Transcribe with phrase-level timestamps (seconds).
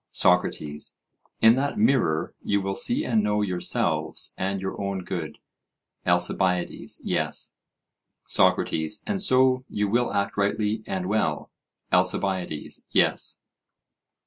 [0.09, 0.97] SOCRATES:
[1.41, 5.37] In that mirror you will see and know yourselves and your own good?
[6.07, 7.53] ALCIBIADES: Yes.
[8.25, 11.51] SOCRATES: And so you will act rightly and well?
[11.93, 13.37] ALCIBIADES: Yes.